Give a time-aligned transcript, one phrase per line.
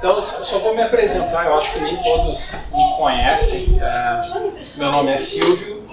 [0.00, 3.64] Então, só vou me apresentar, eu acho que nem todos me conhecem.
[3.74, 5.84] Uh, meu nome é Silvio,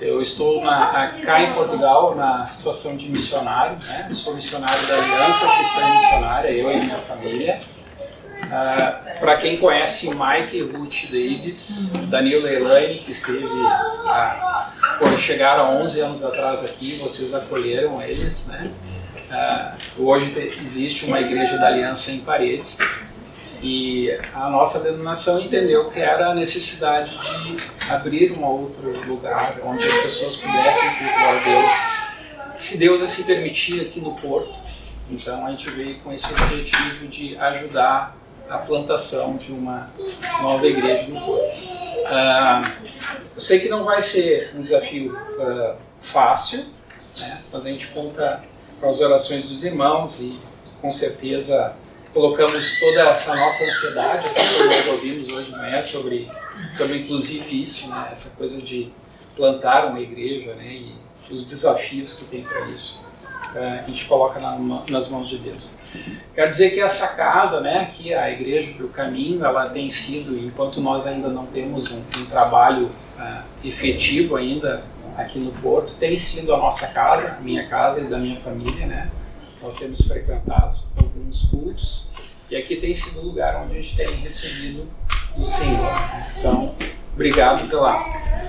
[0.00, 4.08] eu estou na, cá em Portugal na situação de missionário, né?
[4.10, 7.60] sou missionário da Aliança Cristã Missionária, eu e minha família.
[8.44, 15.82] Uh, Para quem conhece Mike e Ruth Davis, Danilo Elaine, que esteve, uh, quando chegaram
[15.82, 18.70] 11 anos atrás aqui, vocês acolheram eles, né?
[19.28, 22.78] Uh, hoje existe uma igreja da Aliança em Paredes
[23.62, 27.56] e a nossa denominação entendeu que era a necessidade de
[27.88, 34.00] abrir um outro lugar onde as pessoas pudessem cultuar Deus, se Deus assim permitir aqui
[34.00, 34.58] no Porto.
[35.10, 38.16] Então a gente veio com esse objetivo de ajudar
[38.48, 39.90] a plantação de uma
[40.42, 41.76] nova igreja no Porto.
[42.06, 42.72] Uh,
[43.34, 46.64] eu sei que não vai ser um desafio uh, fácil,
[47.18, 48.42] né, mas a gente conta
[48.80, 50.38] com as orações dos irmãos e
[50.80, 51.74] com certeza
[52.16, 56.30] colocamos toda essa nossa ansiedade, assim como nós ouvimos hoje de manhã sobre,
[56.72, 58.90] sobre inclusive isso, né, essa coisa de
[59.36, 60.94] plantar uma igreja né, e
[61.30, 63.04] os desafios que tem para isso.
[63.54, 64.58] Uh, a gente coloca na,
[64.88, 65.78] nas mãos de Deus.
[66.34, 70.80] Quero dizer que essa casa, né, aqui a igreja do caminho, ela tem sido, enquanto
[70.80, 74.82] nós ainda não temos um, um trabalho uh, efetivo ainda
[75.18, 79.10] aqui no Porto, tem sido a nossa casa, minha casa e da minha família, né?
[79.66, 82.08] Nós temos frequentado alguns cultos
[82.48, 84.86] e aqui tem sido o lugar onde a gente tem recebido
[85.36, 85.90] o Senhor.
[86.38, 86.72] Então,
[87.12, 88.00] obrigado pela,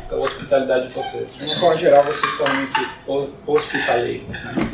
[0.07, 1.39] pela hospitalidade de vocês.
[1.39, 4.43] De uma forma geral, vocês são muito hospitaleiros.
[4.43, 4.71] Né?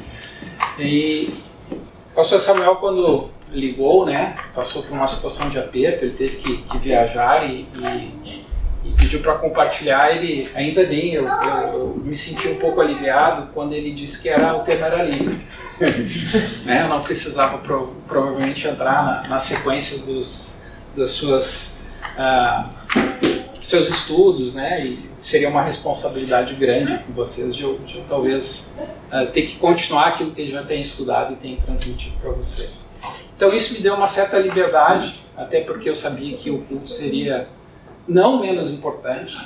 [0.80, 1.34] E
[1.72, 6.58] o pastor Samuel, quando ligou, né, passou por uma situação de aperto, ele teve que,
[6.58, 8.43] que viajar e, e
[8.84, 13.50] e pediu para compartilhar, ele ainda bem, eu, eu, eu, me senti um pouco aliviado
[13.54, 15.40] quando ele disse que era, o tema era livre.
[16.66, 16.84] né?
[16.84, 20.62] Eu não precisava pro, provavelmente entrar na, na, sequência dos,
[20.96, 21.80] das suas
[22.18, 22.70] uh,
[23.62, 24.86] seus estudos, né?
[24.86, 28.76] E seria uma responsabilidade grande com vocês de, de talvez
[29.12, 32.92] uh, ter que continuar aquilo que ele já tem estudado e tem transmitido para vocês.
[33.36, 37.48] Então isso me deu uma certa liberdade, até porque eu sabia que o culto seria
[38.08, 39.38] não menos importante,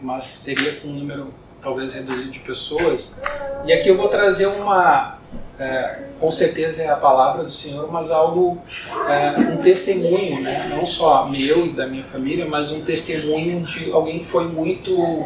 [0.00, 3.22] mas seria com um número talvez reduzido de pessoas.
[3.64, 5.18] E aqui eu vou trazer uma,
[5.58, 8.62] é, com certeza é a palavra do Senhor, mas algo,
[9.08, 10.68] é, um testemunho, né?
[10.68, 15.24] não só meu e da minha família, mas um testemunho de alguém que foi muito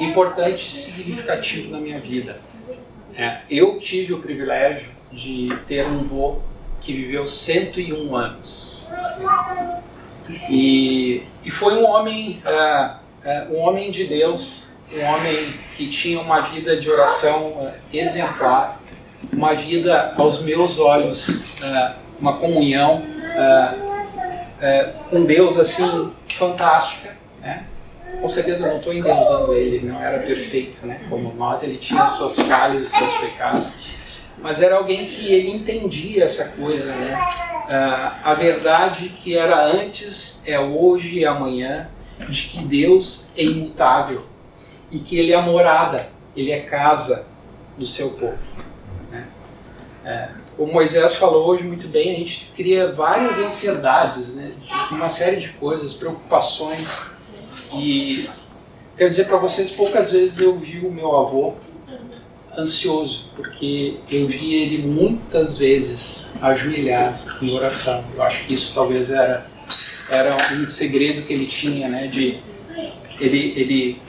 [0.00, 2.40] importante e significativo na minha vida.
[3.14, 6.38] É, eu tive o privilégio de ter um avô
[6.80, 8.88] que viveu 101 anos.
[10.48, 12.96] E, e foi um homem, uh,
[13.26, 18.80] uh, um homem de Deus, um homem que tinha uma vida de oração uh, exemplar,
[19.32, 21.52] uma vida aos meus olhos,
[22.20, 23.02] uma comunhão
[25.08, 27.64] com Deus assim fantástica, né?
[28.20, 31.00] Com certeza não estou endeusando ele, não era perfeito, né?
[31.08, 33.72] Como nós, ele tinha suas falhas e seus pecados,
[34.42, 37.16] mas era alguém que ele entendia essa coisa, né?
[37.72, 41.88] uh, a verdade que era antes é hoje e amanhã,
[42.28, 44.26] de que Deus é imutável
[44.90, 47.26] e que Ele é morada, Ele é casa
[47.76, 48.38] do seu povo.
[49.10, 49.26] Né?
[50.04, 54.52] É, como Moisés falou hoje muito bem, a gente cria várias ansiedades, né,
[54.90, 57.10] uma série de coisas, preocupações.
[57.72, 58.28] E
[58.96, 61.54] quero dizer para vocês, poucas vezes eu vi o meu avô
[62.56, 68.04] ansioso, porque eu vi ele muitas vezes ajoelhado em oração.
[68.14, 69.46] Eu acho que isso talvez era
[70.10, 72.38] era um segredo que ele tinha, né, de
[73.18, 74.02] ele ele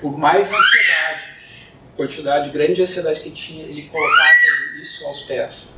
[0.00, 1.24] por mais ansiedade,
[1.96, 4.32] quantidade grande de ansiedade que tinha, ele colocava
[4.80, 5.74] isso aos pés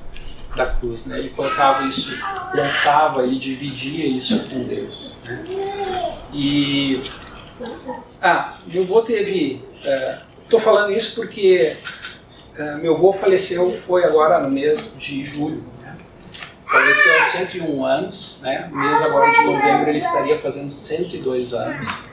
[0.57, 1.19] da cruz, né?
[1.19, 2.17] Ele colocava isso,
[2.55, 5.45] lançava, ele dividia isso com Deus, né?
[6.33, 7.01] E
[8.23, 9.63] ah, meu avô teve,
[10.43, 11.77] estou uh, falando isso porque
[12.81, 15.65] meu avô faleceu, foi agora no mês de julho.
[15.83, 15.97] Né?
[16.67, 18.69] Faleceu aos 101 anos, né?
[18.71, 22.05] no mês agora de novembro ele estaria fazendo 102 anos.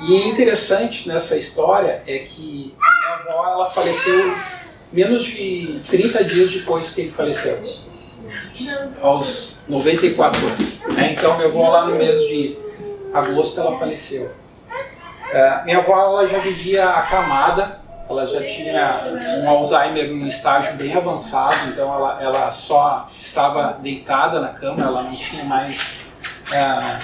[0.00, 4.34] E interessante nessa história é que minha avó ela faleceu
[4.92, 7.58] menos de 30 dias depois que ele faleceu,
[9.00, 10.80] aos 94 anos.
[10.88, 11.14] Né?
[11.14, 12.58] Então minha avó lá no mês de
[13.12, 14.26] agosto ela faleceu.
[14.26, 19.00] Uh, minha avó ela já vivia acamada, ela já tinha
[19.42, 24.82] um Alzheimer em um estágio bem avançado, então ela, ela só estava deitada na cama,
[24.82, 26.02] ela não tinha mais
[26.52, 26.98] é,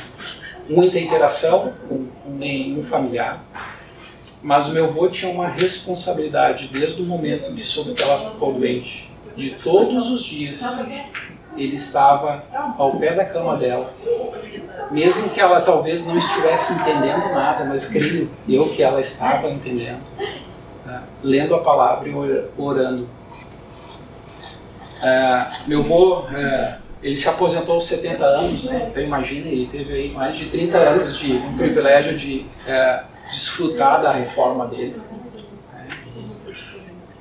[0.71, 3.43] muita interação com, nenhum familiar.
[4.43, 8.53] Mas o meu avô tinha uma responsabilidade desde o momento de soube que ela ficou
[8.53, 10.63] doente, de todos os dias
[11.57, 12.45] ele estava
[12.79, 13.93] ao pé da cama dela.
[14.91, 20.03] Mesmo que ela talvez não estivesse entendendo nada, mas creio eu que ela estava entendendo,
[20.93, 21.03] né?
[21.23, 22.15] lendo a palavra e
[22.59, 23.09] orando.
[25.03, 28.89] Uh, meu avô, uh, ele se aposentou aos 70 anos, né?
[28.91, 34.03] então imagina, ele teve aí mais de 30 anos de um privilégio de uh, desfrutar
[34.03, 35.01] da reforma dele.
[35.73, 35.99] Né?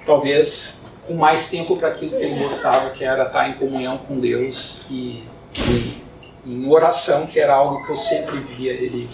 [0.06, 4.20] Talvez com mais tempo para aquilo que ele gostava, que era estar em comunhão com
[4.20, 5.24] Deus e,
[5.56, 6.02] e
[6.46, 9.10] em oração, que era algo que eu sempre via ele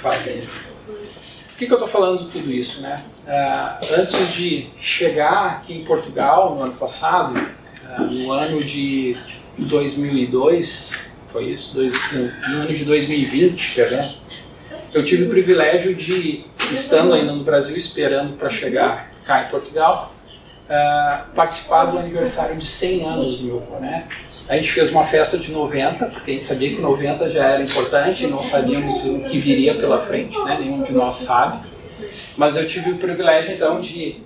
[0.00, 0.46] fazer.
[0.46, 2.82] Por que, que eu estou falando tudo isso?
[2.82, 3.02] Né?
[3.98, 7.34] Antes de chegar aqui em Portugal, no ano passado,
[7.98, 9.16] no ano de
[9.58, 11.74] 2002, foi isso?
[11.74, 14.04] Dois, no ano de 2020, perdão,
[14.94, 20.14] eu tive o privilégio de, estando ainda no Brasil, esperando para chegar cá em Portugal,
[20.66, 24.06] uh, participar do aniversário de 100 anos do meu né?
[24.48, 27.62] A gente fez uma festa de 90, porque a gente sabia que 90 já era
[27.62, 30.56] importante, não sabíamos o que viria pela frente, né?
[30.60, 31.65] Nenhum de nós sabe.
[32.36, 34.20] Mas eu tive o privilégio, então, de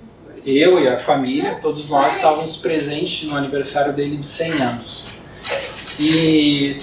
[0.45, 5.07] eu e a família, todos nós estávamos presentes no aniversário dele de 100 anos.
[5.99, 6.79] E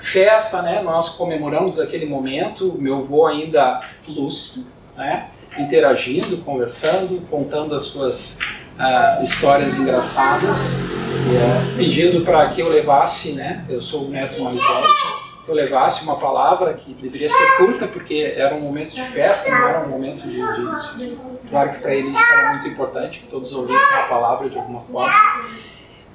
[0.00, 0.82] festa, né?
[0.82, 5.28] Nós comemoramos aquele momento, meu avô ainda lúcido, né?
[5.58, 8.38] Interagindo, conversando, contando as suas
[8.78, 13.64] uh, histórias engraçadas, uh, pedindo para que eu levasse, né?
[13.68, 17.86] Eu sou o neto mais velho que eu levasse uma palavra que deveria ser curta,
[17.86, 20.40] porque era um momento de festa, não era um momento de.
[20.40, 21.16] de, de
[21.48, 24.80] claro que para ele isso era muito importante, que todos ouvissem a palavra de alguma
[24.80, 25.14] forma.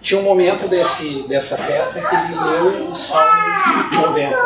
[0.01, 3.31] Tinha um momento desse, dessa festa que ele leu o Salmo
[3.93, 4.37] 90.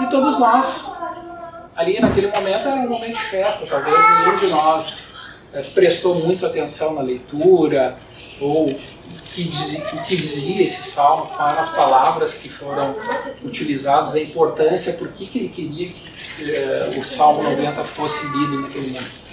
[0.00, 0.98] E todos nós,
[1.76, 5.14] ali naquele momento, era um momento de festa, talvez nenhum de nós
[5.54, 7.96] eh, prestou muito atenção na leitura
[8.40, 8.68] ou
[9.34, 12.96] que dizia, o que dizia esse salmo, quais eram as palavras que foram
[13.44, 18.60] utilizadas, a importância, por que, que ele queria que eh, o Salmo 90 fosse lido
[18.62, 19.28] naquele momento.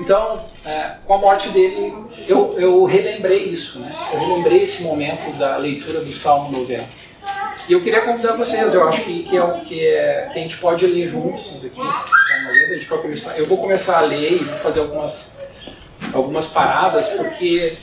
[0.00, 1.92] Então, é, com a morte dele,
[2.28, 3.92] eu, eu relembrei isso, né?
[4.12, 6.84] eu relembrei esse momento da leitura do Salmo 90.
[7.68, 10.56] E eu queria convidar vocês, eu acho que, que, é, que, é, que a gente
[10.58, 14.32] pode ler juntos aqui, Salmo 90, a gente pode começar, eu vou começar a ler
[14.32, 15.38] e vou fazer algumas,
[16.14, 17.76] algumas paradas, porque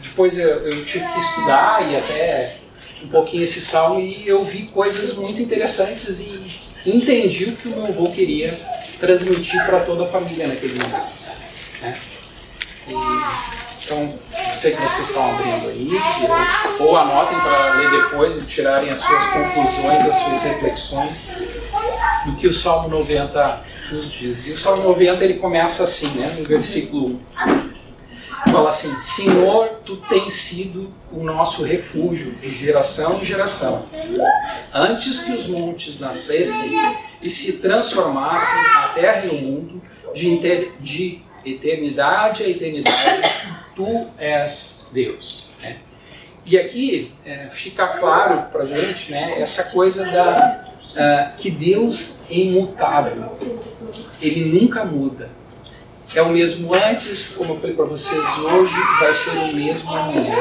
[0.00, 2.56] depois eu, eu, tive que estudar e até
[3.02, 7.72] um pouquinho esse salmo e eu vi coisas muito interessantes e entendi o que o
[7.72, 8.56] meu avô queria
[9.00, 11.12] transmitir para toda a família naquele momento.
[11.82, 11.96] Né?
[12.88, 12.94] E,
[13.84, 14.14] então,
[14.56, 15.90] sei que vocês estão abrindo aí,
[16.80, 21.36] ou anotem para ler depois e tirarem as suas conclusões, as suas reflexões
[22.24, 23.60] do que o Salmo 90
[23.92, 24.46] nos diz.
[24.48, 27.75] E o Salmo 90 ele começa assim, né, no versículo 1
[28.56, 33.84] fala assim: Senhor, tu tens sido o nosso refúgio de geração em geração.
[34.72, 36.72] Antes que os montes nascessem
[37.20, 39.82] e se transformassem a terra e o mundo,
[40.14, 43.30] de, de eternidade a eternidade,
[43.74, 45.52] tu és Deus.
[45.62, 45.76] Né?
[46.46, 52.34] E aqui é, fica claro para gente né, essa coisa da uh, que Deus é
[52.34, 53.36] imutável,
[54.22, 55.30] ele nunca muda
[56.14, 60.36] é o mesmo antes, como eu falei para vocês hoje, vai ser o mesmo amanhã.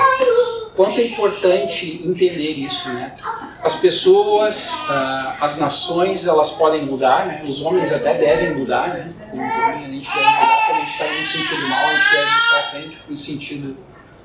[0.76, 3.16] Quanto é importante entender isso, né?
[3.64, 7.42] As pessoas, uh, as nações, elas podem mudar, né?
[7.48, 9.14] Os homens até devem mudar, né?
[9.34, 12.62] A gente deve mudar quando a gente está no sentido mal, a gente deve estar
[12.64, 13.78] sempre no sentido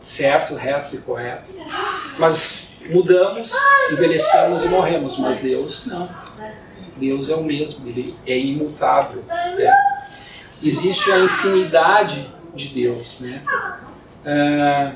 [0.02, 1.50] certo, reto e correto.
[2.18, 3.52] Mas mudamos,
[3.92, 6.08] envelhecemos e morremos, mas Deus não.
[6.96, 9.24] Deus é o mesmo, Ele é imutável.
[9.26, 9.72] Né?
[10.62, 13.20] Existe a infinidade de Deus.
[13.20, 13.42] Né?
[14.24, 14.92] Uh,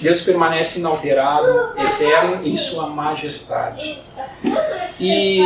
[0.00, 4.02] Deus permanece inalterado, eterno em sua majestade.
[5.00, 5.40] E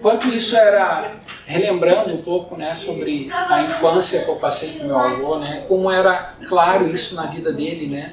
[0.00, 4.96] quanto isso era relembrando um pouco né, sobre a infância que eu passei com meu
[4.96, 8.12] avô, né, como era claro isso na vida dele, né,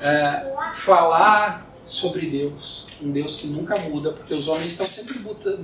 [0.00, 5.18] uh, falar sobre Deus, um Deus que nunca muda, porque os homens estão sempre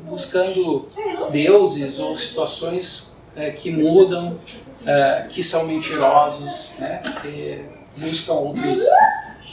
[0.04, 0.88] buscando
[1.32, 4.38] deuses ou situações é, que mudam,
[4.86, 7.02] é, que são mentirosos, né?
[7.20, 7.64] que
[7.96, 8.82] buscam outros,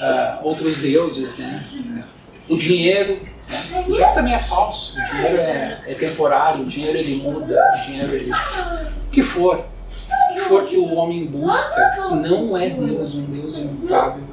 [0.01, 1.37] é, outros deuses.
[1.37, 2.03] Né?
[2.49, 3.85] O dinheiro, né?
[3.87, 7.81] o dinheiro também é falso, o dinheiro é, é temporário, o dinheiro ele muda, o
[7.85, 8.31] dinheiro ele...
[8.31, 13.25] O que for, o que for que o homem busca, que não é Deus, um
[13.25, 14.23] Deus imutável,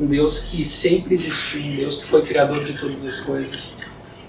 [0.00, 3.76] um Deus que sempre existiu, um Deus que foi criador de todas as coisas.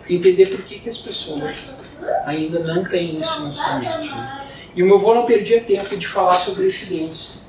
[0.09, 1.77] Entender por que, que as pessoas
[2.25, 4.09] ainda não têm isso na sua mente.
[4.09, 4.40] Né?
[4.75, 7.45] E o meu avô não perdia tempo de falar sobre esse Deus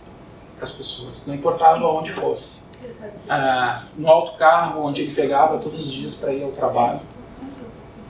[0.57, 2.63] para as pessoas, não importava onde fosse.
[3.29, 7.01] ah, no autocarro, onde ele pegava todos os dias para ir ao trabalho.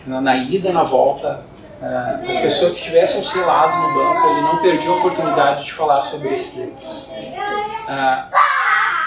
[0.06, 1.44] Na, na ida na volta,
[1.82, 5.64] ah, as pessoas que estivessem ao seu lado no banco, ele não perdia a oportunidade
[5.64, 7.08] de falar sobre esse Deus.
[7.88, 8.28] Ah,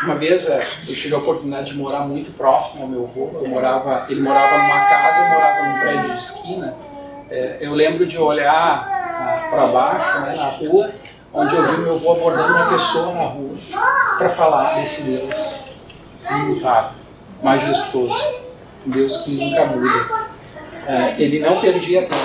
[0.03, 3.39] uma vez eh, eu tive a oportunidade de morar muito próximo ao meu avô.
[3.41, 6.75] Eu morava, ele morava numa casa, eu morava num prédio de esquina.
[7.29, 10.91] É, eu lembro de olhar ah, para baixo, né, na rua,
[11.33, 13.55] onde eu vi meu avô abordando uma pessoa na rua
[14.17, 15.71] para falar desse Deus
[16.29, 16.91] imutável,
[17.41, 18.15] majestoso,
[18.85, 20.25] um Deus que nunca muda.
[20.87, 22.15] É, ele não perdia tempo.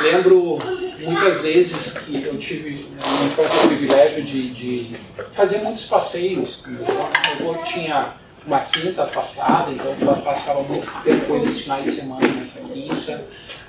[0.00, 0.58] Lembro
[1.00, 4.96] muitas vezes que eu tive na infância o privilégio de, de
[5.32, 6.64] fazer muitos passeios.
[6.66, 8.12] Meu avô tinha
[8.46, 13.22] uma quinta afastada, então eu passava muito tempo nos finais de semana nessa quinta.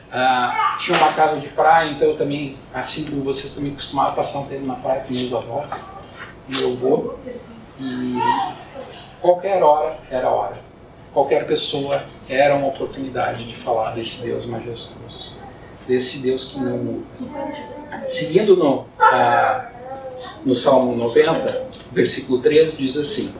[0.08, 4.40] Uh, tinha uma casa de praia, então eu também, assim como vocês também costumavam passar
[4.40, 5.86] um tempo na praia com meus avós,
[6.48, 7.16] meu avô.
[7.80, 8.16] E
[9.20, 10.58] qualquer hora era hora.
[11.14, 15.36] Qualquer pessoa era uma oportunidade de falar desse Deus majestoso,
[15.86, 17.06] desse Deus que não muda.
[18.08, 19.68] Seguindo no, uh,
[20.46, 23.36] no Salmo 90, versículo 3, diz assim: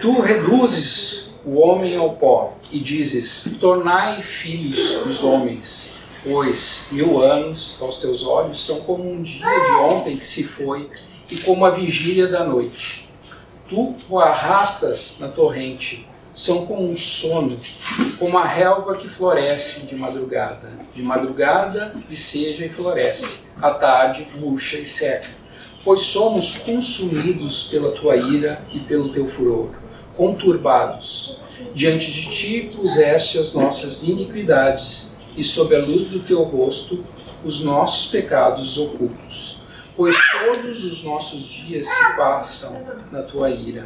[0.00, 5.88] Tu reduzes o homem ao pó e dizes: Tornai filhos dos homens,
[6.24, 10.88] pois mil anos aos teus olhos são como um dia de ontem que se foi
[11.30, 13.08] e como a vigília da noite.
[13.68, 17.58] Tu o arrastas na torrente, são como um sono,
[18.18, 20.70] como a relva que floresce de madrugada.
[20.94, 25.28] De madrugada viceja e floresce, à tarde murcha e seca.
[25.84, 29.70] Pois somos consumidos pela tua ira e pelo teu furor,
[30.16, 31.40] conturbados
[31.74, 37.02] Diante de ti puseste as nossas iniquidades, e sob a luz do teu rosto
[37.42, 39.62] os nossos pecados ocultos.
[39.96, 40.14] Pois
[40.44, 43.84] todos os nossos dias se passam na tua ira.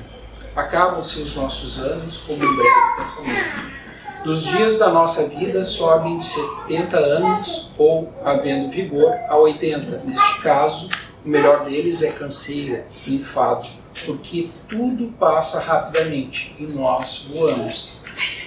[0.57, 3.77] Acabam-se os nossos anos como um breve pensamento.
[4.25, 10.03] Dos dias da nossa vida sobem de 70 anos, ou, havendo vigor, a 80.
[10.05, 10.89] Neste caso,
[11.25, 13.69] o melhor deles é canseira, enfado
[14.05, 18.03] porque tudo passa rapidamente e nós voamos.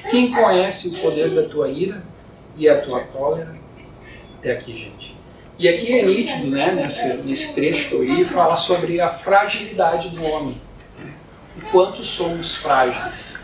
[0.09, 2.03] Quem conhece o poder da tua ira
[2.55, 3.55] e a tua cólera?
[4.37, 5.17] Até aqui, gente.
[5.57, 10.09] E aqui é nítido, né, nesse, nesse trecho que eu li, fala sobre a fragilidade
[10.09, 10.55] do homem.
[11.57, 13.41] O quanto somos frágeis.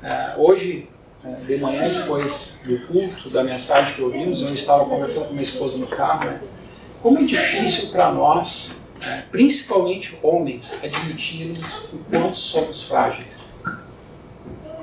[0.00, 0.88] Uh, hoje,
[1.24, 5.42] uh, de manhã, depois do culto, da mensagem que ouvimos, eu estava conversando com minha
[5.42, 6.40] esposa no carro, né,
[7.02, 8.79] como é difícil para nós
[9.30, 13.60] principalmente homens, admitirmos o quanto somos frágeis.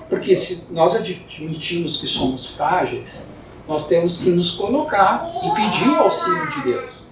[0.09, 3.27] Porque se nós admitimos que somos frágeis,
[3.67, 7.07] nós temos que nos colocar e pedir o auxílio de Deus.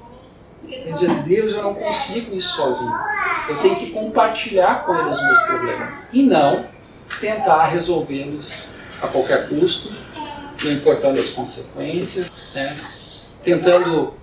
[0.67, 2.93] Quer dizer, Deus, eu não consigo isso sozinho.
[3.49, 6.65] Eu tenho que compartilhar com Ele os meus problemas e não
[7.19, 8.69] tentar resolvê-los
[9.01, 9.91] a qualquer custo,
[10.63, 12.75] não importando as consequências, né?
[13.43, 14.13] tentando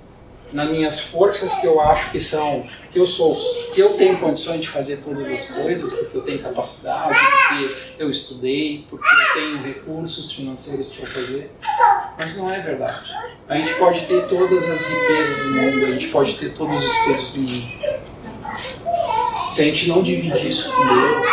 [0.52, 3.34] nas minhas forças que eu acho que são que eu sou
[3.72, 7.18] que eu tenho condições de fazer todas as coisas porque eu tenho capacidade
[7.48, 11.50] porque eu estudei porque eu tenho recursos financeiros para fazer.
[12.18, 13.16] Mas não é verdade.
[13.48, 16.92] A gente pode ter todas as riquezas do mundo a gente pode ter todos os
[16.92, 18.02] estudos do mundo.
[19.48, 21.26] Se a gente não dividir isso com Deus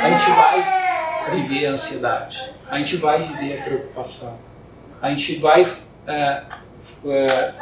[0.00, 4.38] a gente vai viver a ansiedade a gente vai viver a preocupação
[5.00, 5.66] a gente vai
[6.06, 6.42] é,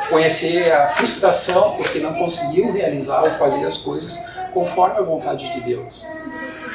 [0.08, 4.18] conhecer a frustração porque não conseguiu realizar ou fazer as coisas
[4.52, 6.06] conforme a vontade de Deus,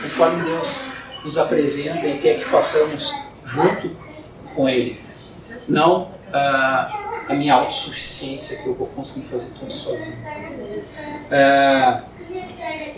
[0.01, 0.83] conforme Deus
[1.23, 3.95] nos apresenta e quer que façamos junto
[4.55, 4.99] com Ele,
[5.67, 10.19] não uh, a minha autossuficiência que eu vou conseguir fazer tudo sozinho.
[11.31, 12.03] Uh,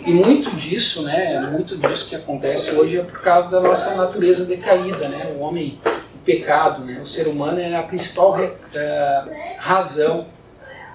[0.04, 4.44] e muito disso, né, muito disso que acontece hoje é por causa da nossa natureza
[4.44, 5.32] decaída, né?
[5.36, 5.80] O homem
[6.24, 7.00] pecado, né?
[7.02, 10.24] O ser humano é a principal uh, razão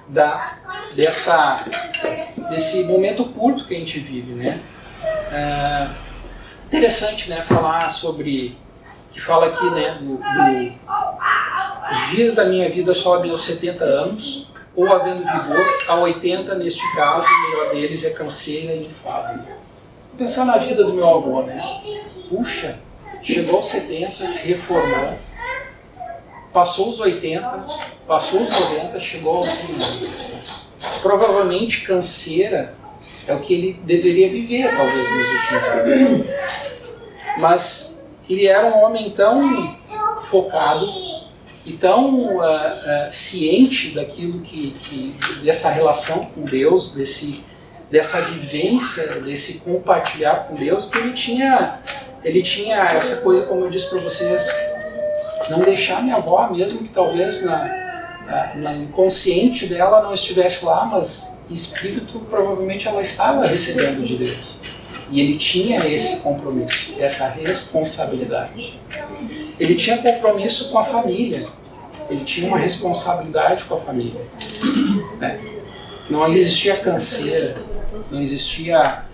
[0.07, 0.57] da,
[0.95, 1.65] dessa,
[2.49, 4.61] desse momento curto que a gente vive, né?
[5.31, 5.93] Uh,
[6.67, 7.41] interessante, né?
[7.41, 8.57] Falar sobre
[9.11, 9.97] que fala aqui, né?
[9.99, 10.87] Do, do,
[11.91, 16.83] os dias da minha vida sobem aos 70 anos ou havendo vigor a 80 neste
[16.95, 19.41] caso, o melhor deles é canseira e enfado.
[20.17, 21.59] Pensar na vida do meu avô, né?
[22.29, 22.79] Puxa,
[23.23, 25.17] chegou aos 70, se reformou,
[26.53, 27.65] passou os 80,
[28.07, 30.67] passou os 90, chegou aos 100 anos.
[31.01, 32.75] Provavelmente canseira
[33.27, 36.27] é o que ele deveria viver, talvez, nos últimos anos.
[37.37, 39.77] Mas ele era um homem tão
[40.29, 40.85] focado
[41.65, 47.45] e tão uh, uh, ciente daquilo que, que, dessa relação com Deus, desse
[47.89, 51.79] dessa vivência, desse compartilhar com Deus, que ele tinha,
[52.23, 54.49] ele tinha essa coisa, como eu disse para vocês,
[55.49, 61.43] não deixar minha avó, mesmo que talvez na, na, inconsciente dela não estivesse lá, mas
[61.49, 64.59] espírito provavelmente ela estava recebendo de Deus.
[65.09, 68.79] E ele tinha esse compromisso, essa responsabilidade.
[69.59, 71.47] Ele tinha compromisso com a família.
[72.09, 74.21] Ele tinha uma responsabilidade com a família.
[75.21, 75.39] É.
[76.09, 77.57] Não existia canseira,
[78.11, 79.06] não existia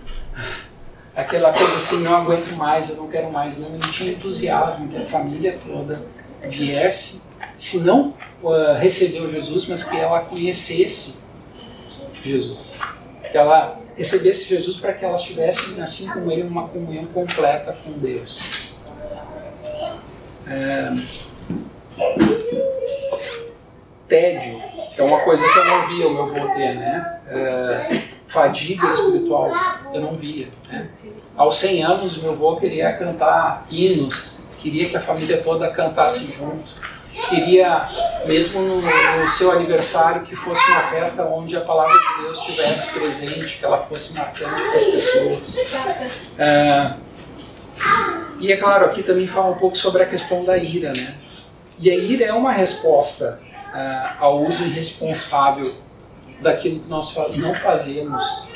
[1.14, 3.58] aquela coisa assim, não aguento mais, eu não quero mais.
[3.58, 6.02] Não, ele tinha entusiasmo que a família toda
[6.42, 7.22] viesse,
[7.56, 11.22] se não uh, recebeu Jesus, mas que ela conhecesse
[12.22, 12.80] Jesus.
[13.30, 17.92] Que ela recebesse Jesus para que elas tivessem, assim como ele, uma comunhão completa com
[17.92, 18.42] Deus.
[20.46, 20.92] É...
[24.08, 24.60] Tédio
[24.98, 27.20] é uma coisa que eu não via o meu avô ter, né?
[27.28, 28.13] É...
[28.34, 29.48] Fadiga espiritual,
[29.94, 30.48] eu não via.
[30.68, 30.88] Né?
[31.36, 36.74] Aos 100 anos, meu avô queria cantar hinos, queria que a família toda cantasse junto
[37.28, 37.88] queria,
[38.26, 42.92] mesmo no, no, seu aniversário, que fosse uma festa onde a palavra de Deus estivesse
[42.92, 45.58] presente, que ela fosse marcante para as pessoas.
[46.36, 46.92] É,
[48.40, 51.14] e é claro, aqui também fala um pouco sobre a questão da ira, né?
[51.80, 53.40] E a ira é uma resposta
[53.74, 55.83] é, ao uso irresponsável
[56.44, 58.48] daquilo que nós não fazemos,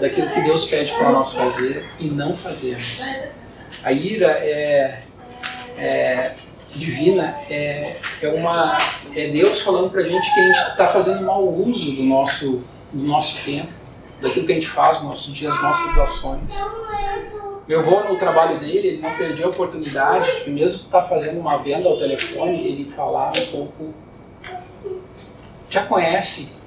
[0.00, 3.00] daquilo que Deus pede para nós fazer e não fazemos.
[3.82, 5.02] A ira é,
[5.76, 6.34] é
[6.72, 8.78] divina é, é, uma,
[9.14, 12.62] é Deus falando para a gente que a gente está fazendo mau uso do nosso,
[12.92, 13.72] do nosso tempo,
[14.20, 16.56] daquilo que a gente faz no nosso dia, as nossas ações.
[17.66, 21.40] Meu avô, no trabalho dele, ele não perdia a oportunidade de, mesmo estar tá fazendo
[21.40, 23.94] uma venda ao telefone, ele falar um pouco.
[25.68, 26.59] Já conhece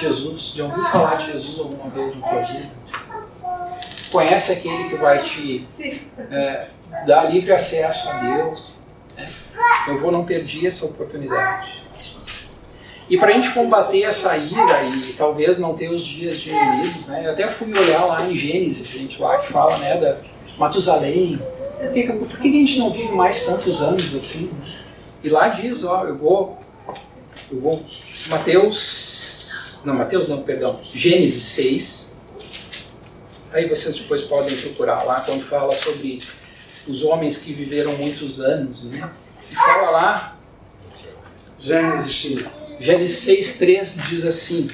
[0.00, 0.52] Jesus?
[0.54, 2.70] Já ouviu falar de Jesus alguma vez na tua vida?
[4.10, 5.66] Conhece aquele que vai te
[6.30, 6.66] é,
[7.06, 8.84] dar livre acesso a Deus.
[9.16, 9.28] Né?
[9.86, 11.82] Meu avô não perdia essa oportunidade.
[13.08, 17.26] E para a gente combater essa ira e talvez não ter os dias diminuídos, né?
[17.26, 20.16] eu até fui olhar lá em Gênesis, gente lá que fala né, da
[20.56, 21.38] Matusalém.
[21.76, 24.50] Por que a gente não vive mais tantos anos assim?
[25.22, 26.58] E lá diz, ó, eu vou,
[27.50, 27.84] eu vou,
[28.28, 29.21] Mateus,
[29.84, 32.16] não, Mateus não, perdão, Gênesis 6,
[33.52, 36.20] aí vocês depois podem procurar lá, quando fala sobre
[36.86, 39.10] os homens que viveram muitos anos, né?
[39.50, 40.38] E fala lá,
[41.58, 42.42] Gênesis,
[42.80, 43.26] Gênesis
[43.60, 44.68] 6,3 diz assim: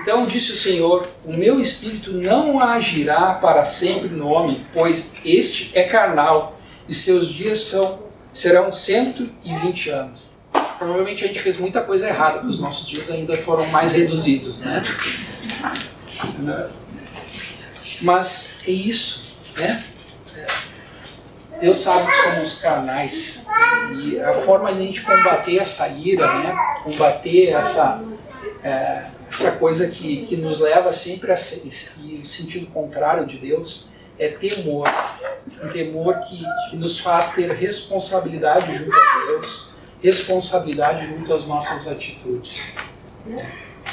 [0.00, 5.70] Então disse o Senhor: O meu espírito não agirá para sempre no homem, pois este
[5.74, 8.00] é carnal, e seus dias são,
[8.32, 10.39] serão 120 anos.
[10.80, 14.62] Provavelmente a gente fez muita coisa errada, porque os nossos dias ainda foram mais reduzidos,
[14.62, 14.80] né?
[18.00, 19.84] Mas é isso, né?
[21.60, 23.44] Deus sabe que somos carnais.
[24.02, 26.54] E a forma de a gente combater essa ira, né?
[26.82, 28.02] combater essa,
[28.64, 34.28] é, essa coisa que, que nos leva sempre a ir sentido contrário de Deus, é
[34.28, 34.88] temor.
[35.62, 41.88] Um temor que, que nos faz ter responsabilidade junto a Deus, responsabilidade junto às nossas
[41.88, 42.74] atitudes.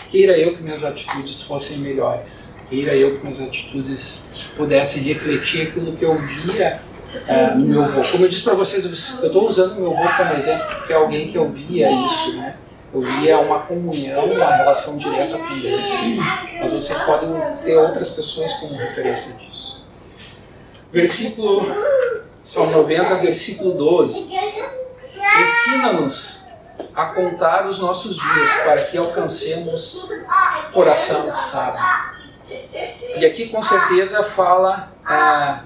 [0.09, 2.55] Queira eu que minhas atitudes fossem melhores.
[2.69, 6.81] Queira eu que minhas atitudes pudessem refletir aquilo que eu via
[7.29, 8.01] é, no meu avô.
[8.09, 11.27] Como eu disse para vocês, eu estou usando meu avô como exemplo porque é alguém
[11.27, 12.55] que eu via isso, né?
[12.93, 15.91] Eu via uma comunhão, uma relação direta com Deus.
[16.61, 17.29] Mas vocês podem
[17.63, 19.85] ter outras pessoas como referência disso.
[20.91, 21.67] Versículo,
[22.41, 24.29] Salmo 90, versículo 12.
[25.41, 26.47] Ensina-nos
[26.95, 30.09] a contar os nossos dias para que alcancemos
[30.73, 31.83] coração sábio.
[33.17, 35.61] E aqui com certeza fala ah,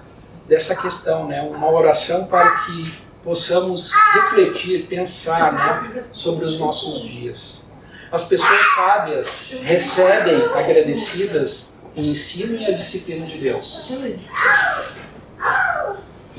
[0.48, 1.42] dessa questão, né?
[1.42, 7.72] Uma oração para que possamos refletir, pensar né, sobre os nossos dias.
[8.12, 13.90] As pessoas sábias recebem agradecidas o ensino e a disciplina de Deus.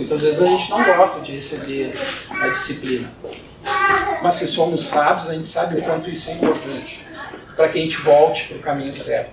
[0.02, 1.94] Muitas vezes a gente não gosta de receber
[2.28, 3.08] a disciplina.
[4.20, 7.02] Mas se somos sábios, a gente sabe o quanto isso é importante
[7.56, 9.30] para que a gente volte para o caminho certo.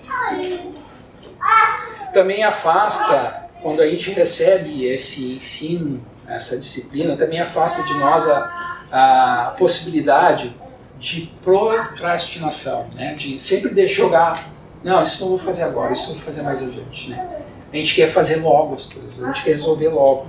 [2.14, 8.86] Também afasta quando a gente recebe esse ensino, essa disciplina, também afasta de nós a,
[8.92, 10.56] a possibilidade
[11.00, 13.16] de procrastinação, né?
[13.16, 14.50] de sempre deixar jogar,
[14.84, 17.10] não, isso não vou fazer agora, isso vou fazer mais adiante.
[17.10, 17.42] Né?
[17.72, 20.28] A gente quer fazer logo as coisas, a gente quer resolver logo.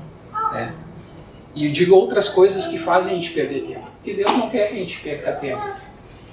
[0.52, 0.74] Né?
[1.54, 4.68] E eu digo outras coisas que fazem a gente perder tempo, porque Deus não quer
[4.68, 5.62] que a gente perca tempo.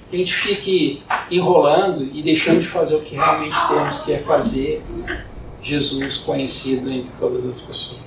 [0.08, 1.00] que a gente fique
[1.30, 4.82] enrolando e deixando de fazer o que realmente temos, que é fazer
[5.62, 8.00] Jesus conhecido entre todas as pessoas.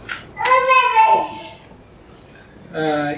[2.74, 3.18] Ah,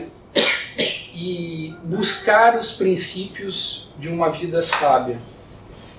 [1.15, 5.19] e buscar os princípios de uma vida sábia.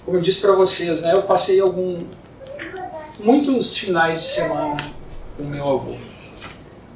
[0.05, 2.05] Como eu disse para vocês, né, eu passei algum,
[3.21, 4.77] muitos finais de semana
[5.37, 5.95] com meu avô.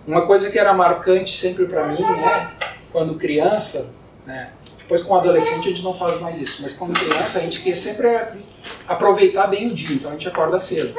[0.08, 2.50] Uma coisa que era marcante sempre para mim, né,
[2.90, 3.90] quando criança,
[4.24, 7.60] né, depois com adolescente a gente não faz mais isso, mas quando criança a gente
[7.60, 8.08] quer sempre
[8.88, 10.94] aproveitar bem o dia, então a gente acorda cedo.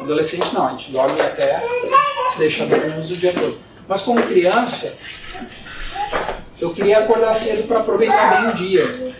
[0.00, 1.62] Adolescente não, a gente dorme até
[2.32, 3.56] se deixar dormir o dia todo.
[3.86, 4.98] Mas como criança,
[6.60, 9.14] eu queria acordar cedo para aproveitar bem o dia.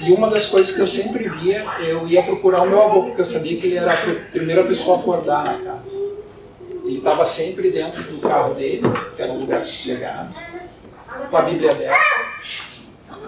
[0.00, 3.20] E uma das coisas que eu sempre via, eu ia procurar o meu avô, porque
[3.20, 6.09] eu sabia que ele era a primeira pessoa a acordar na casa.
[6.90, 8.82] Ele estava sempre dentro do carro dele,
[9.14, 10.34] que era um lugar sossegado,
[11.30, 11.96] com a Bíblia aberta,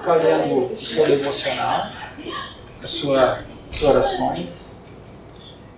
[0.05, 1.93] fazendo o seu devocional,
[2.83, 3.39] as suas
[3.81, 4.83] orações.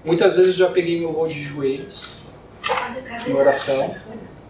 [0.02, 2.28] Muitas vezes eu já peguei meu avô de joelhos,
[3.26, 3.94] em oração,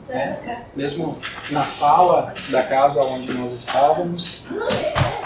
[0.09, 0.65] né?
[0.77, 1.19] mesmo
[1.51, 4.47] na sala da casa onde nós estávamos,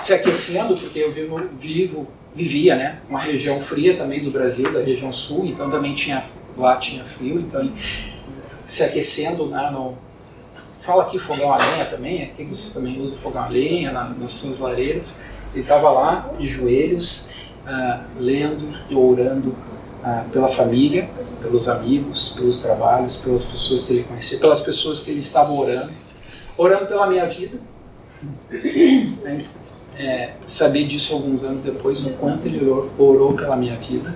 [0.00, 4.80] se aquecendo, porque eu vivo, vivo vivia, né, uma região fria também do Brasil, da
[4.80, 6.24] região sul, então também tinha
[6.58, 7.70] lá tinha frio, então
[8.66, 9.96] se aquecendo né, no
[10.88, 14.32] fala aqui fogão a lenha também, aqui vocês também usam fogão a lenha na, nas
[14.32, 15.20] suas lareiras.
[15.52, 17.30] Ele estava lá de joelhos,
[17.66, 21.06] uh, lendo e orando uh, pela família,
[21.42, 25.92] pelos amigos, pelos trabalhos, pelas pessoas que ele conhecia, pelas pessoas que ele estava orando,
[26.56, 27.58] orando pela minha vida.
[29.94, 34.14] É, saber disso alguns anos depois, o quanto ele orou, orou pela minha vida.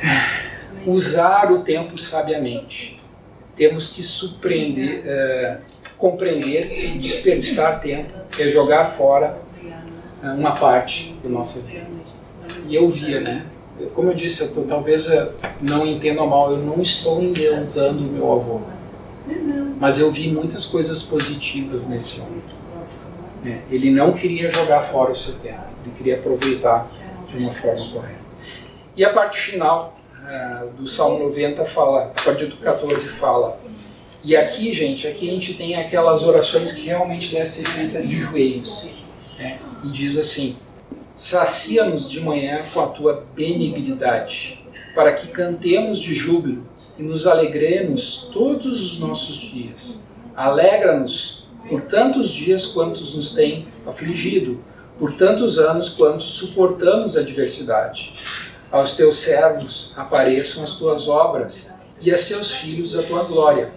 [0.86, 3.00] Usar o tempo sabiamente.
[3.56, 5.58] Temos que surpreender, é,
[5.98, 9.38] compreender e desperdiçar tempo, é jogar fora
[10.22, 11.86] é, uma parte do nosso vida.
[12.68, 13.46] E eu via, né?
[13.94, 18.06] como eu disse, eu tô, talvez eu não entendam mal, eu não estou endeusando o
[18.06, 18.60] meu avô.
[19.78, 22.42] Mas eu vi muitas coisas positivas nesse homem.
[23.44, 26.88] É, ele não queria jogar fora o seu tempo, ele queria aproveitar
[27.28, 28.26] de uma forma correta.
[28.96, 29.95] E a parte final
[30.26, 33.58] uh, do Salmo 90 fala, a partir do 14 fala.
[34.24, 38.18] E aqui, gente, aqui a gente tem aquelas orações que realmente devem ser feitas de
[38.18, 39.04] joelhos.
[39.38, 39.58] Né?
[39.84, 40.56] E diz assim:
[41.14, 46.66] Sacia-nos de manhã com a tua benignidade, para que cantemos de júbilo
[46.98, 50.08] e nos alegremos todos os nossos dias.
[50.34, 54.60] Alegra-nos por tantos dias quantos nos tem afligido,
[54.98, 58.14] por tantos anos quantos suportamos a adversidade.
[58.70, 63.72] Aos teus servos apareçam as tuas obras e a seus filhos a tua glória.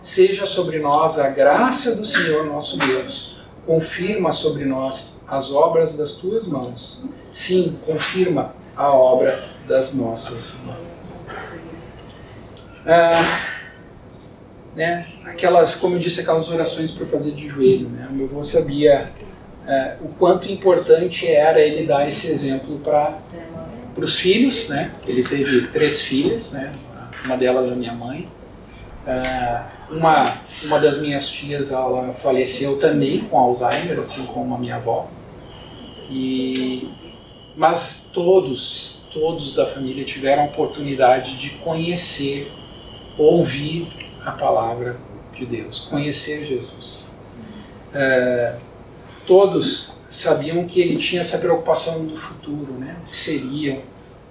[0.00, 3.32] Seja sobre nós a graça do Senhor nosso Deus
[3.66, 7.08] confirma sobre nós as obras das tuas mãos.
[7.30, 10.92] Sim, confirma a obra das nossas mãos.
[12.84, 13.46] Ah,
[14.74, 17.88] né, aquelas, como eu disse, aquelas orações para fazer de joelho.
[17.88, 18.08] Né?
[18.10, 19.12] Meu avô sabia
[19.66, 23.18] ah, o quanto importante era ele dar esse exemplo para
[23.96, 24.68] os filhos.
[24.68, 24.92] Né?
[25.06, 26.72] Ele teve três filhas, né?
[27.24, 28.28] uma delas a minha mãe.
[29.06, 34.76] Ah, uma, uma das minhas tias ela faleceu também com Alzheimer, assim como a minha
[34.76, 35.08] avó.
[36.10, 36.88] E,
[37.56, 42.50] mas todos, todos da família tiveram a oportunidade de conhecer,
[43.18, 43.88] ouvir
[44.24, 44.96] a palavra
[45.34, 47.16] de Deus, conhecer Jesus.
[47.94, 48.56] É,
[49.26, 52.98] todos sabiam que ele tinha essa preocupação do futuro, né?
[53.06, 53.80] O que seriam,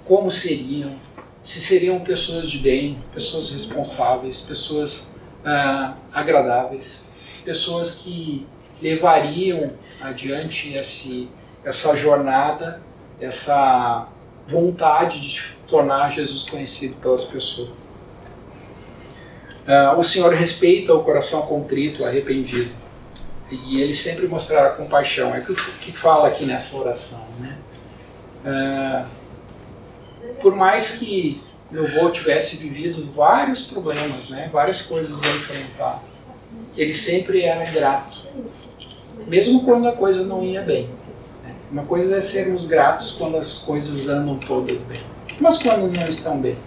[0.05, 0.95] como seriam,
[1.41, 7.03] se seriam pessoas de bem, pessoas responsáveis, pessoas uh, agradáveis,
[7.43, 8.45] pessoas que
[8.79, 11.27] levariam adiante esse,
[11.65, 12.79] essa jornada,
[13.19, 14.07] essa
[14.47, 17.69] vontade de tornar Jesus conhecido pelas pessoas.
[19.67, 22.80] Uh, o Senhor respeita o coração contrito, arrependido,
[23.51, 25.35] e Ele sempre mostrará compaixão.
[25.35, 27.57] É o que fala aqui nessa oração, né?
[28.45, 29.21] Uh,
[30.41, 36.03] por mais que meu avô tivesse vivido vários problemas, né, várias coisas a enfrentar,
[36.75, 38.27] ele sempre era grato,
[39.27, 40.89] mesmo quando a coisa não ia bem.
[41.43, 41.55] Né?
[41.71, 45.01] Uma coisa é sermos gratos quando as coisas andam todas bem,
[45.39, 46.57] mas quando não estão bem.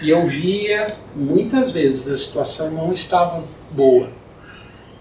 [0.00, 4.08] E eu via muitas vezes a situação não estava boa,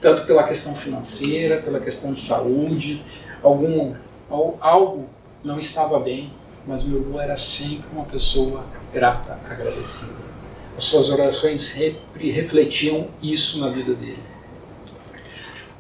[0.04, 3.02] tanto pela questão financeira, pela questão de saúde,
[3.42, 3.96] algum
[4.60, 5.08] algo
[5.44, 6.34] não estava bem,
[6.68, 10.20] mas meu avô era sempre uma pessoa grata, agradecida.
[10.78, 11.80] As suas orações
[12.16, 14.20] refletiam isso na vida dele.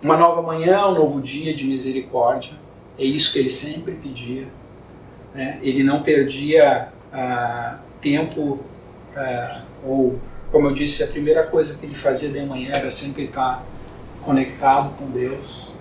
[0.01, 2.53] uma nova manhã, um novo dia de misericórdia.
[2.97, 4.47] É isso que ele sempre pedia.
[5.33, 5.59] Né?
[5.61, 8.59] Ele não perdia ah, tempo,
[9.15, 10.19] ah, ou,
[10.51, 13.65] como eu disse, a primeira coisa que ele fazia de manhã era sempre estar
[14.25, 15.77] conectado com Deus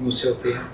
[0.00, 0.64] no seu tempo.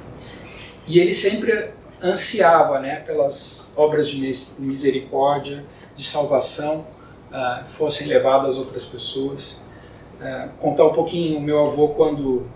[0.87, 1.71] E ele sempre
[2.03, 4.21] ansiava né, pelas obras de
[4.61, 5.64] misericórdia,
[5.95, 6.87] de salvação,
[7.31, 9.67] uh, fossem levadas a outras pessoas.
[10.21, 12.47] Uh, contar um pouquinho, o meu avô, quando,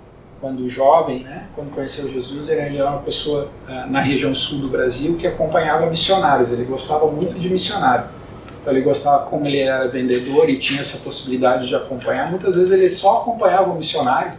[0.41, 4.69] quando jovem, né, quando conheceu Jesus, ele era uma pessoa uh, na região sul do
[4.69, 8.22] Brasil que acompanhava missionários, ele gostava muito de missionário.
[8.63, 12.73] Então ele gostava, como ele era vendedor e tinha essa possibilidade de acompanhar, muitas vezes
[12.73, 14.33] ele só acompanhava o missionário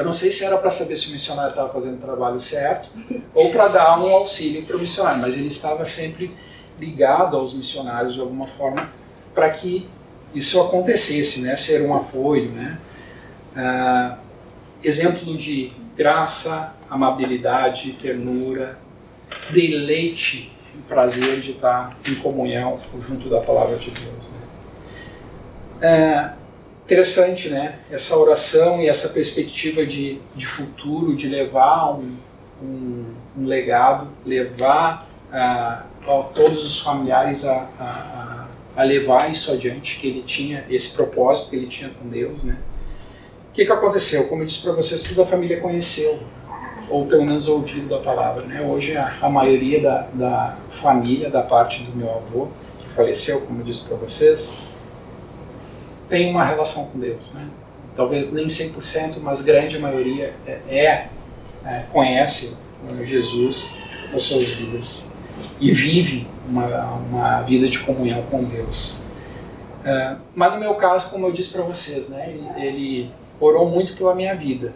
[0.00, 2.88] eu não sei se era para saber se o missionário estava fazendo o trabalho certo
[3.34, 6.34] ou para dar um auxílio para o missionário, mas ele estava sempre
[6.78, 8.88] ligado aos missionários de alguma forma
[9.34, 9.86] para que
[10.34, 11.54] isso acontecesse, né?
[11.54, 12.50] ser um apoio.
[12.50, 12.78] Né?
[13.54, 14.16] Ah,
[14.82, 18.78] exemplo de graça, amabilidade, ternura,
[19.50, 20.50] deleite
[20.80, 24.30] e prazer de estar em comunhão junto da palavra de Deus.
[24.30, 24.38] Né?
[25.82, 26.34] Ah,
[26.84, 27.78] interessante, né?
[27.90, 32.16] Essa oração e essa perspectiva de, de futuro, de levar um,
[32.62, 33.04] um,
[33.38, 40.08] um legado, levar a, a, todos os familiares a, a, a, levar isso adiante, que
[40.08, 42.58] ele tinha esse propósito que ele tinha com Deus, né?
[43.50, 44.28] O que, que aconteceu?
[44.28, 46.22] Como eu disse para vocês, toda a família conheceu,
[46.90, 48.60] ou pelo menos ouviu da palavra, né?
[48.60, 52.48] Hoje a, a maioria da, da família, da parte do meu avô,
[52.80, 54.60] que faleceu, como eu disse para vocês,
[56.08, 57.30] tem uma relação com Deus.
[57.32, 57.46] Né?
[57.94, 61.08] Talvez nem 100%, mas grande maioria é, é,
[61.64, 62.58] é conhece
[63.02, 63.78] Jesus
[64.12, 65.14] nas suas vidas
[65.60, 69.04] e vive uma, uma vida de comunhão com Deus.
[69.84, 73.94] É, mas no meu caso, como eu disse para vocês, né, ele, ele orou muito
[73.96, 74.72] pela minha vida.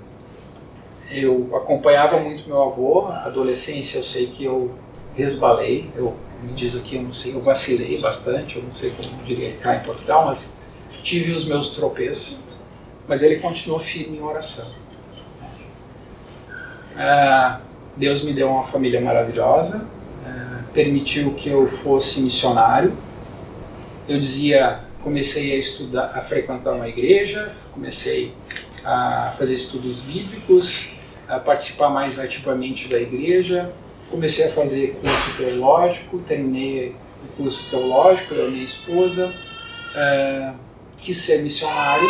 [1.11, 4.75] Eu acompanhava muito meu avô, na adolescência eu sei que eu
[5.15, 9.23] resbalei, eu me diz aqui, eu não sei, eu vacilei bastante, eu não sei como
[9.25, 10.57] diria cá em Portugal, mas
[11.03, 12.45] tive os meus tropeços,
[13.07, 14.67] mas ele continuou firme em oração.
[16.97, 17.61] Ah,
[17.97, 19.87] Deus me deu uma família maravilhosa,
[20.27, 22.97] ah, permitiu que eu fosse missionário.
[24.09, 28.35] Eu dizia, comecei a estudar, a frequentar uma igreja, comecei
[28.85, 30.94] a fazer estudos bíblicos,
[31.29, 33.73] a participar mais ativamente da igreja,
[34.11, 39.33] comecei a fazer curso teológico, terminei o curso teológico, eu e minha esposa.
[39.95, 40.55] Uh,
[40.99, 42.09] quis ser missionário,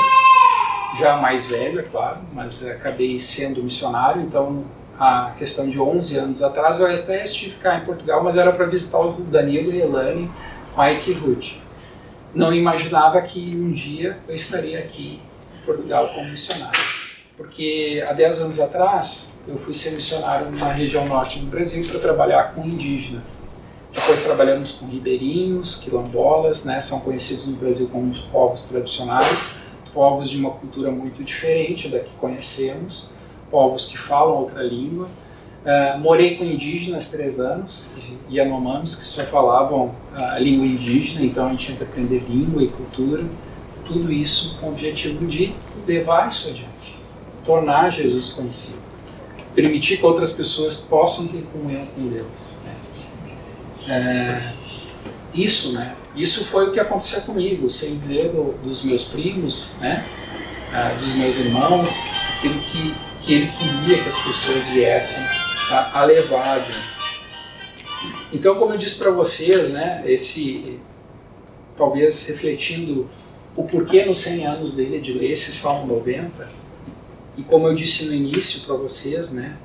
[0.98, 4.64] já mais velho, é claro, mas acabei sendo missionário, então
[4.98, 8.66] a questão de 11 anos atrás eu até estive cá em Portugal, mas era para
[8.66, 10.30] visitar o Danilo e Elane,
[10.78, 11.52] Mike e Ruth.
[12.32, 15.20] Não imaginava que um dia eu estaria aqui
[15.60, 16.80] em Portugal como missionário,
[17.36, 21.98] porque há 10 anos atrás eu fui ser missionário na região norte do Brasil para
[21.98, 23.48] trabalhar com indígenas.
[23.92, 29.58] Depois trabalhamos com ribeirinhos, quilombolas, né, são conhecidos no Brasil como povos tradicionais,
[29.92, 33.08] povos de uma cultura muito diferente da que conhecemos,
[33.50, 35.08] povos que falam outra língua.
[35.64, 37.90] Uh, morei com indígenas três anos,
[38.30, 42.68] Yanomamis, que só falavam a língua indígena, então a gente tinha que aprender língua e
[42.68, 43.24] cultura,
[43.86, 45.54] tudo isso com o objetivo de
[45.86, 46.73] levar isso adiante,
[47.44, 48.82] tornar Jesus conhecido,
[49.54, 52.58] permitir que outras pessoas possam ter comunhão com Deus.
[53.88, 54.52] É,
[55.34, 55.94] isso, né?
[56.16, 60.06] Isso foi o que aconteceu comigo, sem dizer do, dos meus primos, né?
[60.72, 65.24] Ah, dos meus irmãos, aquilo que, que ele queria que as pessoas viessem
[65.70, 66.94] a, a levar adiante.
[68.32, 70.02] Então, como eu disse para vocês, né?
[70.06, 70.78] Esse,
[71.76, 73.08] talvez refletindo
[73.56, 76.48] o porquê nos 100 anos dele de ler esse Salmo 90,
[77.36, 79.56] e como eu disse no início para vocês, né?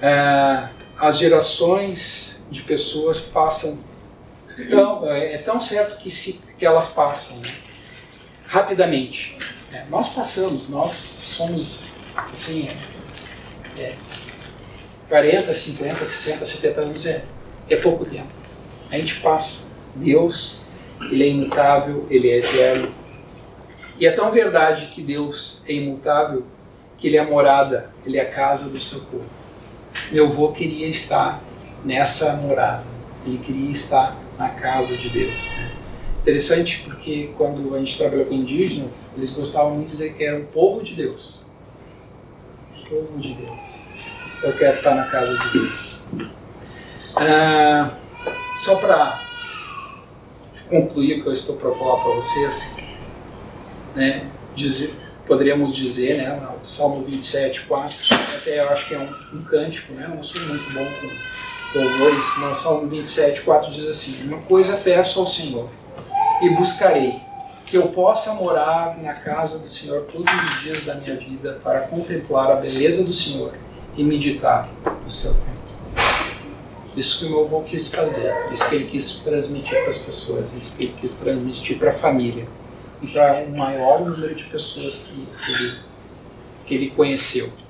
[0.00, 3.82] Ah, as gerações de pessoas passam
[4.70, 7.50] tão, é, é tão certo que, se, que elas passam né?
[8.46, 9.36] rapidamente.
[9.72, 12.68] É, nós passamos, nós somos assim,
[13.78, 13.96] é, é,
[15.08, 17.24] 40, 50, 60, 70 anos é,
[17.68, 18.28] é pouco tempo.
[18.90, 19.74] A gente passa.
[19.96, 20.64] Deus,
[21.00, 22.92] ele é imutável, ele é eterno.
[23.98, 26.44] E é tão verdade que Deus é imutável
[26.96, 29.26] que ele é a morada, ele é a casa do seu povo.
[30.10, 31.42] Meu avô queria estar
[31.84, 32.84] nessa morada.
[33.26, 35.50] Ele queria estar na casa de Deus.
[35.50, 35.70] Né?
[36.22, 40.44] Interessante porque quando a gente trabalha com indígenas, eles gostavam de dizer que era o
[40.46, 41.42] povo de Deus.
[42.78, 43.84] O povo de Deus.
[44.42, 46.06] Eu quero estar na casa de Deus.
[47.16, 47.90] Ah,
[48.56, 49.20] só para
[50.68, 52.78] concluir o que eu estou para falar para vocês,
[53.94, 54.94] né, dizer,
[55.26, 57.96] poderíamos dizer, né, o Salmo 27, 4,
[58.36, 60.86] até eu acho que é um, um cântico, né, não sou muito bom
[61.72, 65.68] com louvores, mas Salmo 27, 4 diz assim, uma coisa peço ao Senhor,
[66.42, 67.14] e buscarei,
[67.66, 71.80] que eu possa morar na casa do Senhor todos os dias da minha vida para
[71.80, 73.54] contemplar a beleza do Senhor
[73.96, 74.68] e meditar
[75.02, 75.54] no seu tempo.
[76.96, 80.52] Isso que o meu avô quis fazer, isso que ele quis transmitir para as pessoas,
[80.52, 82.46] isso que ele quis transmitir para a família
[83.12, 85.72] para o um maior número de pessoas que ele,
[86.66, 87.63] que ele conheceu.